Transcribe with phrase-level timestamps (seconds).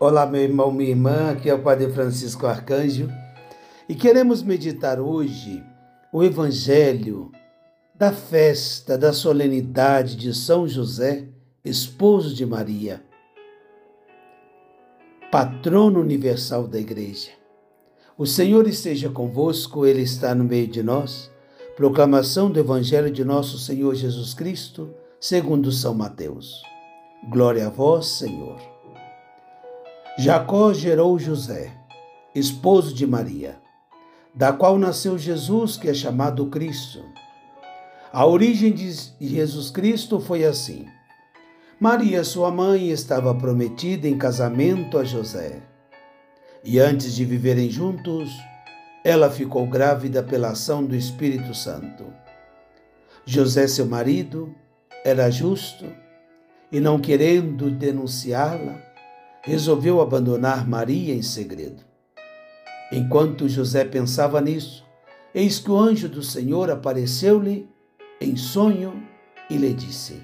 [0.00, 3.08] Olá, meu irmão, minha irmã, aqui é o Padre Francisco Arcanjo
[3.88, 5.60] e queremos meditar hoje
[6.12, 7.32] o Evangelho
[7.96, 11.26] da festa da solenidade de São José,
[11.64, 13.02] esposo de Maria,
[15.32, 17.30] patrono universal da Igreja.
[18.16, 21.28] O Senhor esteja convosco, Ele está no meio de nós.
[21.74, 26.62] Proclamação do Evangelho de nosso Senhor Jesus Cristo, segundo São Mateus.
[27.28, 28.77] Glória a vós, Senhor.
[30.20, 31.70] Jacó gerou José,
[32.34, 33.56] esposo de Maria,
[34.34, 37.04] da qual nasceu Jesus, que é chamado Cristo.
[38.12, 38.90] A origem de
[39.20, 40.86] Jesus Cristo foi assim.
[41.78, 45.62] Maria, sua mãe, estava prometida em casamento a José.
[46.64, 48.28] E antes de viverem juntos,
[49.04, 52.04] ela ficou grávida pela ação do Espírito Santo.
[53.24, 54.52] José, seu marido,
[55.04, 55.86] era justo
[56.72, 58.87] e, não querendo denunciá-la,
[59.48, 61.82] resolveu abandonar Maria em segredo.
[62.92, 64.86] Enquanto José pensava nisso,
[65.34, 67.66] eis que o anjo do Senhor apareceu-lhe
[68.20, 69.02] em sonho
[69.48, 70.22] e lhe disse: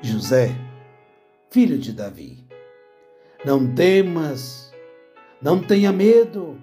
[0.00, 0.56] José,
[1.50, 2.46] filho de Davi,
[3.44, 4.72] não temas,
[5.42, 6.58] não tenha medo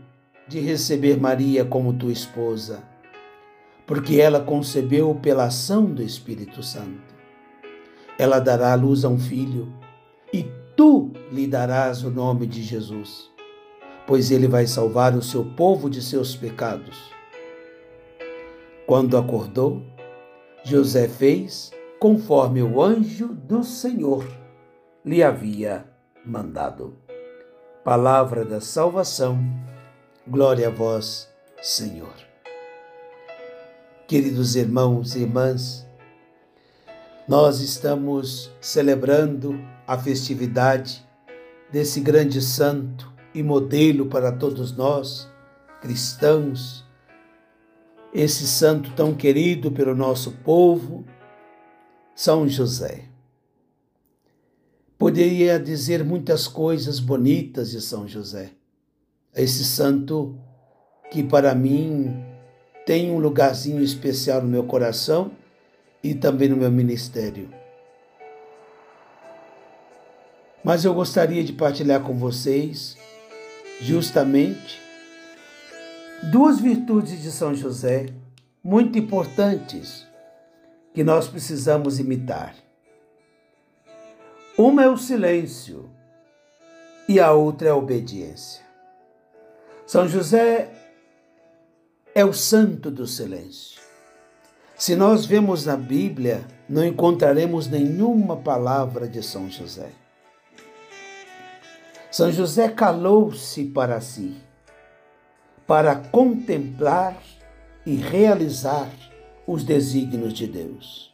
[0.48, 2.82] de receber Maria como tua esposa,
[3.86, 7.16] porque ela concebeu pela ação do Espírito Santo.
[8.18, 9.72] Ela dará à luz a um filho
[10.34, 10.44] e
[10.78, 13.32] tu lhe darás o nome de Jesus,
[14.06, 17.12] pois ele vai salvar o seu povo de seus pecados.
[18.86, 19.82] Quando acordou,
[20.64, 24.24] José fez conforme o anjo do Senhor
[25.04, 25.84] lhe havia
[26.24, 26.96] mandado.
[27.84, 29.40] Palavra da salvação,
[30.28, 31.28] glória a vós,
[31.60, 32.14] Senhor.
[34.08, 35.87] Queridos irmãos e irmãs,
[37.28, 41.06] nós estamos celebrando a festividade
[41.70, 45.30] desse grande santo e modelo para todos nós,
[45.82, 46.86] cristãos,
[48.14, 51.06] esse santo tão querido pelo nosso povo,
[52.16, 53.04] São José.
[54.98, 58.52] Poderia dizer muitas coisas bonitas de São José,
[59.36, 60.40] esse santo
[61.12, 62.24] que para mim
[62.86, 65.32] tem um lugarzinho especial no meu coração
[66.04, 67.50] e também no meu ministério.
[70.64, 72.98] Mas eu gostaria de partilhar com vocês
[73.80, 74.82] justamente
[76.24, 78.08] duas virtudes de São José
[78.64, 80.06] muito importantes
[80.94, 82.56] que nós precisamos imitar.
[84.58, 85.90] Uma é o silêncio
[87.08, 88.66] e a outra é a obediência.
[89.86, 90.70] São José
[92.14, 93.87] é o santo do silêncio.
[94.78, 99.90] Se nós vemos na Bíblia, não encontraremos nenhuma palavra de São José.
[102.12, 104.36] São José calou-se para si,
[105.66, 107.18] para contemplar
[107.88, 108.88] e realizar
[109.48, 111.12] os desígnios de Deus.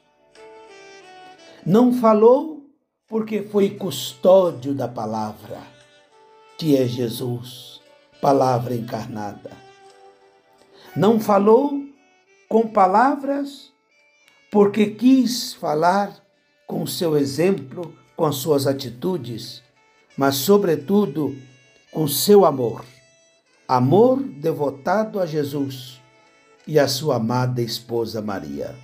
[1.66, 2.70] Não falou
[3.08, 5.62] porque foi custódio da palavra,
[6.58, 7.80] que é Jesus,
[8.20, 9.52] palavra encarnada.
[10.96, 11.93] Não falou
[12.54, 13.74] com palavras
[14.52, 16.24] porque quis falar
[16.68, 19.64] com o seu exemplo, com as suas atitudes,
[20.16, 21.36] mas, sobretudo,
[21.92, 22.86] com seu amor.
[23.68, 26.00] Amor devotado a Jesus
[26.68, 28.76] e a sua amada esposa Maria.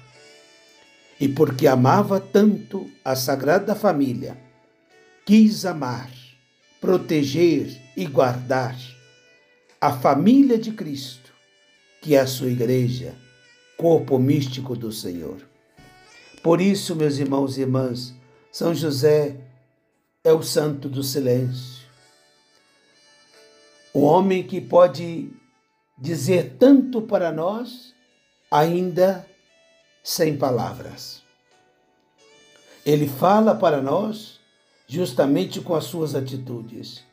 [1.20, 4.36] E porque amava tanto a Sagrada Família,
[5.28, 6.10] quis amar,
[6.82, 8.76] proteger e guardar
[9.80, 11.32] a família de Cristo,
[12.02, 13.29] que é a sua igreja,
[13.80, 15.38] corpo místico do Senhor.
[16.44, 18.14] Por isso, meus irmãos e irmãs,
[18.52, 19.38] São José
[20.22, 21.88] é o santo do silêncio.
[23.94, 25.32] O homem que pode
[25.98, 27.96] dizer tanto para nós,
[28.52, 29.26] ainda
[30.04, 31.24] sem palavras.
[32.86, 34.42] Ele fala para nós
[34.88, 37.06] justamente com as suas atitudes.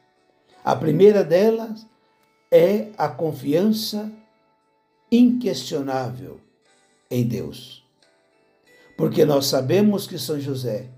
[0.65, 1.87] A primeira delas
[2.51, 4.11] é a confiança
[5.13, 6.41] inquestionável
[7.11, 7.85] em Deus.
[8.97, 10.91] Porque nós sabemos que São José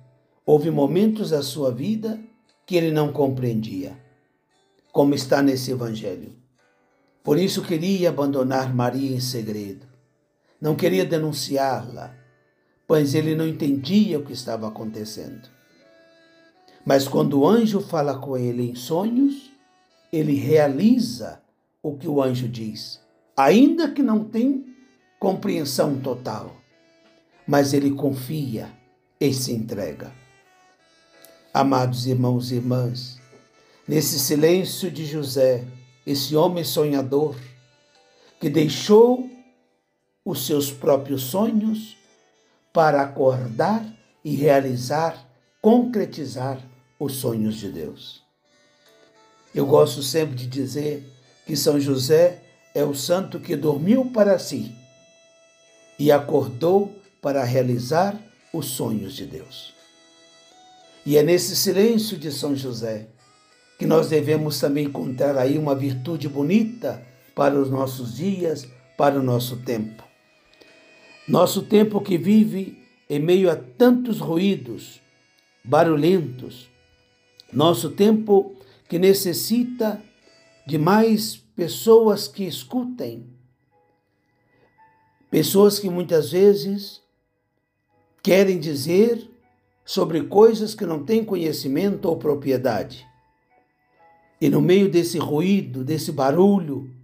[0.51, 2.19] Houve momentos da sua vida
[2.65, 4.03] que ele não compreendia,
[4.91, 6.35] como está nesse evangelho.
[7.23, 9.87] Por isso queria abandonar Maria em segredo.
[10.59, 12.17] Não queria denunciá-la,
[12.87, 15.51] pois ele não entendia o que estava acontecendo.
[16.83, 19.53] Mas quando o anjo fala com ele em sonhos,
[20.11, 21.43] ele realiza
[21.83, 22.99] o que o anjo diz,
[23.37, 24.65] ainda que não tenha
[25.19, 26.57] compreensão total.
[27.47, 28.71] Mas ele confia
[29.21, 30.13] e se entrega.
[31.53, 33.19] Amados irmãos e irmãs,
[33.89, 35.65] Nesse silêncio de José,
[36.07, 37.35] esse homem sonhador,
[38.39, 39.31] que deixou
[40.23, 41.97] os seus próprios sonhos
[42.71, 43.83] para acordar
[44.23, 45.27] e realizar,
[45.63, 46.61] concretizar
[47.01, 48.23] os sonhos de Deus.
[49.55, 51.03] Eu gosto sempre de dizer
[51.47, 52.43] que São José
[52.75, 54.77] é o santo que dormiu para si
[55.99, 58.19] e acordou para realizar
[58.53, 59.75] os sonhos de Deus.
[61.05, 63.09] E é nesse silêncio de São José
[63.79, 67.03] que nós devemos também encontrar aí uma virtude bonita
[67.35, 68.67] para os nossos dias,
[68.97, 70.03] para o nosso tempo.
[71.27, 75.01] Nosso tempo que vive em meio a tantos ruídos
[75.65, 76.69] barulhentos,
[77.53, 78.57] nosso tempo
[78.89, 80.03] que necessita
[80.67, 83.27] de mais pessoas que escutem,
[85.31, 87.03] pessoas que muitas vezes
[88.23, 89.31] querem dizer
[89.85, 93.07] sobre coisas que não têm conhecimento ou propriedade.
[94.41, 96.95] E no meio desse ruído, desse barulho,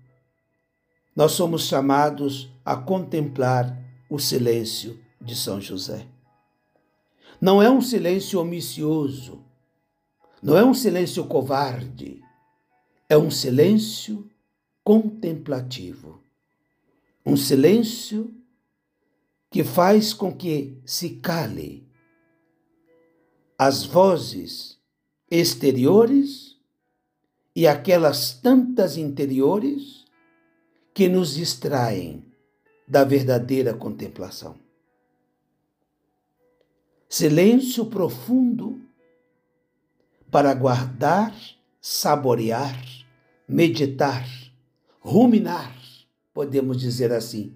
[1.16, 3.76] nós somos chamados a contemplar
[4.08, 6.06] o silêncio de São José.
[7.40, 9.42] Não é um silêncio omissioso,
[10.42, 12.22] não é um silêncio covarde,
[13.08, 14.28] é um silêncio
[14.82, 16.23] contemplativo.
[17.24, 18.34] Um silêncio
[19.50, 21.88] que faz com que se cale
[23.58, 24.78] as vozes
[25.30, 26.58] exteriores
[27.54, 30.04] e aquelas tantas interiores
[30.92, 32.24] que nos distraem
[32.86, 34.58] da verdadeira contemplação.
[37.08, 38.80] Silêncio profundo
[40.30, 41.32] para guardar,
[41.80, 42.76] saborear,
[43.48, 44.26] meditar,
[45.00, 45.83] ruminar,
[46.34, 47.54] podemos dizer assim,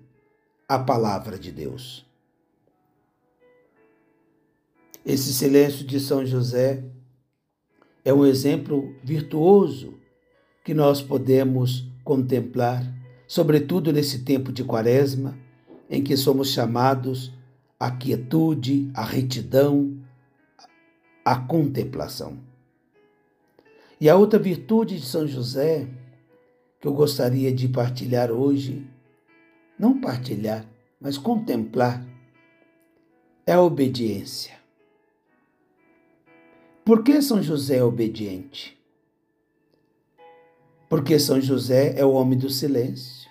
[0.68, 2.06] a palavra de Deus.
[5.04, 6.84] Esse silêncio de São José
[8.04, 9.98] é um exemplo virtuoso
[10.64, 12.84] que nós podemos contemplar,
[13.26, 15.36] sobretudo nesse tempo de Quaresma,
[15.90, 17.32] em que somos chamados
[17.80, 19.98] à quietude, à retidão,
[21.24, 22.38] à contemplação.
[24.00, 25.88] E a outra virtude de São José,
[26.80, 28.86] que eu gostaria de partilhar hoje,
[29.78, 30.64] não partilhar,
[31.00, 32.04] mas contemplar,
[33.46, 34.56] é a obediência.
[36.84, 38.78] Por que São José é obediente?
[40.88, 43.28] Porque São José é o homem do silêncio.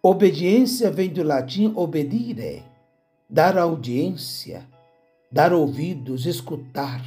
[0.00, 2.62] Obediência vem do latim obedire,
[3.28, 4.66] dar audiência,
[5.30, 7.04] dar ouvidos, escutar.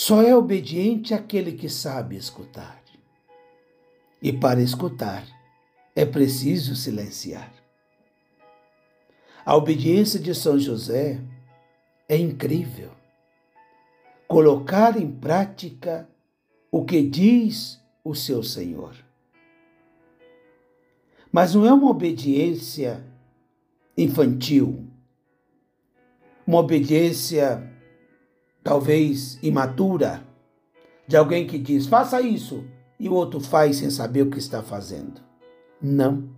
[0.00, 2.80] Só é obediente aquele que sabe escutar.
[4.22, 5.26] E para escutar
[5.92, 7.52] é preciso silenciar.
[9.44, 11.20] A obediência de São José
[12.08, 12.92] é incrível.
[14.28, 16.08] Colocar em prática
[16.70, 18.94] o que diz o seu Senhor.
[21.32, 23.04] Mas não é uma obediência
[23.96, 24.86] infantil,
[26.46, 27.77] uma obediência
[28.68, 30.22] talvez imatura,
[31.06, 32.66] de alguém que diz faça isso
[33.00, 35.22] e o outro faz sem saber o que está fazendo.
[35.80, 36.28] Não.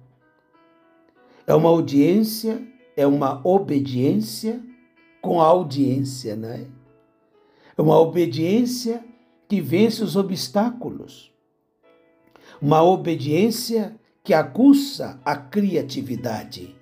[1.44, 2.62] É uma audiência,
[2.96, 4.62] é uma obediência
[5.20, 6.68] com audiência, né?
[7.76, 9.04] É uma obediência
[9.48, 11.34] que vence os obstáculos.
[12.62, 16.76] Uma obediência que aguça a criatividade,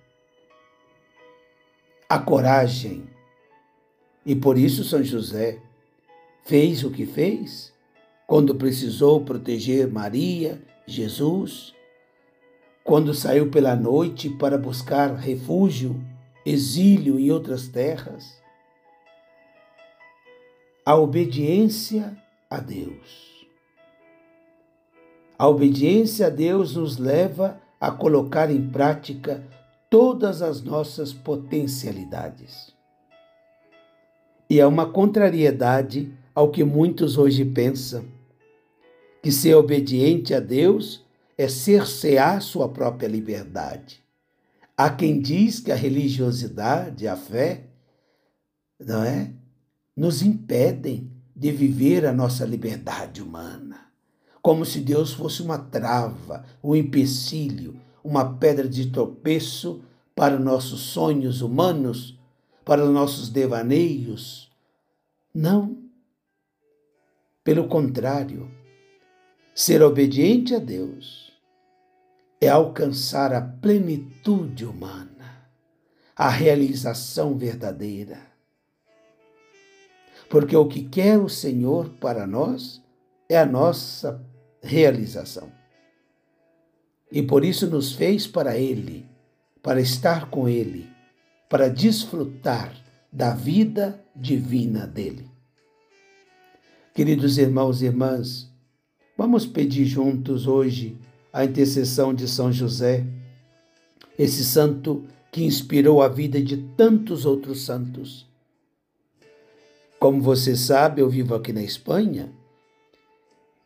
[2.07, 3.09] a coragem,
[4.29, 5.59] e por isso São José
[6.45, 7.73] fez o que fez
[8.27, 11.75] quando precisou proteger Maria, Jesus,
[12.85, 15.99] quando saiu pela noite para buscar refúgio,
[16.45, 18.39] exílio em outras terras.
[20.85, 22.15] A obediência
[22.51, 23.47] a Deus.
[25.39, 29.43] A obediência a Deus nos leva a colocar em prática
[29.89, 32.77] todas as nossas potencialidades.
[34.51, 38.05] E é uma contrariedade ao que muitos hoje pensam,
[39.23, 41.05] que ser obediente a Deus
[41.37, 44.03] é cercear sua própria liberdade.
[44.77, 47.65] Há quem diz que a religiosidade, a fé,
[48.81, 49.33] não é,
[49.97, 53.87] nos impedem de viver a nossa liberdade humana,
[54.41, 59.83] como se Deus fosse uma trava, um empecilho, uma pedra de tropeço
[60.15, 62.18] para nossos sonhos humanos
[62.69, 64.53] para os nossos devaneios.
[65.35, 65.85] Não.
[67.43, 68.51] Pelo contrário,
[69.55, 71.33] ser obediente a Deus
[72.39, 75.49] é alcançar a plenitude humana,
[76.15, 78.21] a realização verdadeira.
[80.29, 82.83] Porque o que quer o Senhor para nós
[83.31, 84.23] é a nossa
[84.63, 85.51] realização.
[87.11, 89.09] E por isso nos fez para Ele,
[89.63, 90.98] para estar com Ele,
[91.49, 92.75] para desfrutar
[93.11, 95.31] da vida divina dele.
[96.95, 98.53] Queridos irmãos e irmãs,
[99.17, 100.99] vamos pedir juntos hoje
[101.33, 103.07] a intercessão de São José,
[104.19, 108.27] esse santo que inspirou a vida de tantos outros santos.
[109.99, 112.33] Como você sabe, eu vivo aqui na Espanha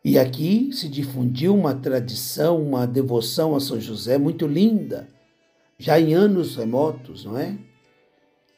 [0.05, 5.09] e aqui se difundiu uma tradição, uma devoção a São José muito linda,
[5.77, 7.57] já em anos remotos, não é?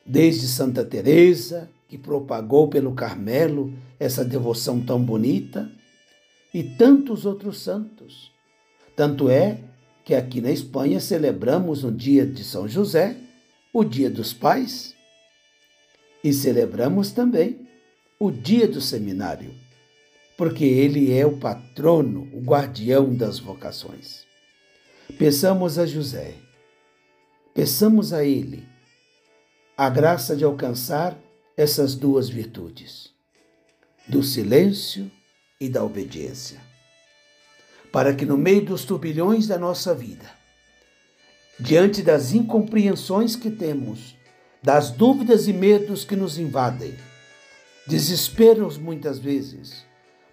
[0.06, 5.70] Desde Santa Teresa, que propagou pelo Carmelo essa devoção tão bonita,
[6.54, 8.32] e tantos outros santos.
[8.96, 9.60] Tanto é
[10.04, 13.18] que aqui na Espanha celebramos no dia de São José,
[13.74, 14.96] o Dia dos Pais,
[16.24, 17.68] e celebramos também
[18.18, 19.66] o Dia do Seminário
[20.38, 24.26] porque ele é o patrono, o guardião das vocações.
[25.18, 26.36] Peçamos a José,
[27.54, 28.68] peçamos a ele
[29.78, 31.18] a graça de alcançar
[31.58, 33.12] essas duas virtudes,
[34.08, 35.12] do silêncio
[35.60, 36.62] e da obediência,
[37.92, 40.30] para que no meio dos turbilhões da nossa vida,
[41.60, 44.16] diante das incompreensões que temos,
[44.64, 46.96] das dúvidas e medos que nos invadem,
[47.86, 49.86] desesperos muitas vezes,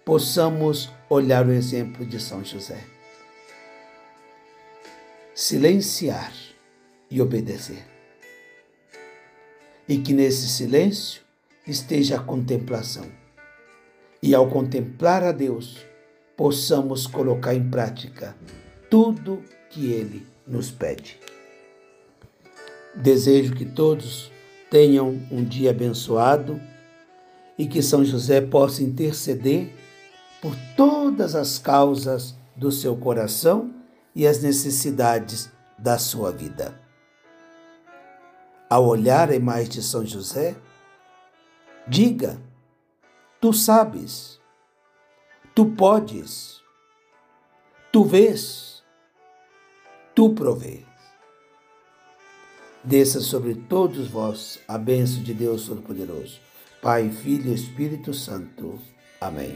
[0.05, 2.81] possamos olhar o exemplo de São José.
[5.35, 6.33] Silenciar
[7.11, 7.93] e obedecer.
[9.87, 11.21] E que nesse silêncio
[11.67, 13.05] esteja a contemplação.
[14.21, 15.85] E ao contemplar a Deus,
[16.37, 18.35] possamos colocar em prática
[18.89, 21.19] tudo que Ele nos pede.
[22.95, 24.31] Desejo que todos
[24.69, 26.59] tenham um dia abençoado
[27.57, 29.69] e que São José possa interceder
[30.41, 33.73] por todas as causas do seu coração
[34.15, 36.82] e as necessidades da sua vida.
[38.73, 40.55] Ao olhar a imagem de São José,
[41.87, 42.41] diga:
[43.39, 44.39] Tu sabes,
[45.53, 46.59] tu podes,
[47.91, 48.83] tu vês,
[50.15, 50.83] tu provês.
[52.83, 56.39] Desça sobre todos vós a bênção de Deus Todo-Poderoso,
[56.81, 58.79] Pai, Filho e Espírito Santo.
[59.21, 59.55] Amém.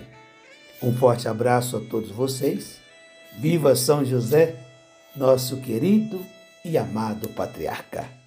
[0.79, 2.79] Um forte abraço a todos vocês.
[3.39, 4.63] Viva São José,
[5.15, 6.23] nosso querido
[6.63, 8.26] e amado patriarca.